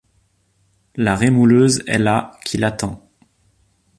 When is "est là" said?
1.85-2.31